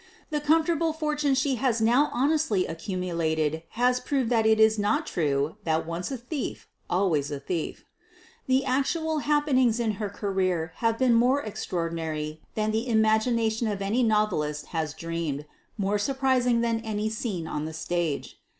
The 0.31 0.41
com 0.41 0.65
fortable 0.65 0.95
fortune 0.97 1.35
she 1.35 1.57
has 1.57 1.79
now 1.79 2.09
honestly 2.11 2.65
accumulated 2.65 3.61
has 3.77 3.99
proved 3.99 4.31
that 4.31 4.47
it 4.47 4.59
is 4.59 4.79
not 4.79 5.05
true 5.05 5.57
that 5.63 5.85
"once 5.85 6.09
a 6.09 6.17
thief 6.17 6.67
always 6.89 7.29
a 7.29 7.39
thief." 7.39 7.85
The 8.47 8.65
actual 8.65 9.19
happenings 9.19 9.79
in 9.79 9.97
her 10.01 10.09
career 10.09 10.71
have 10.77 10.97
been 10.97 11.13
more 11.13 11.43
extraordinary 11.43 12.41
than 12.55 12.71
the 12.71 12.87
imagination 12.87 13.67
of 13.67 13.79
any 13.79 14.01
novelist 14.01 14.65
has 14.73 14.95
dreamed; 14.95 15.45
more 15.77 15.99
surprising 15.99 16.61
than 16.61 16.79
any 16.79 17.07
scene 17.07 17.47
on 17.47 17.65
the 17.65 17.73
stage. 17.73 18.41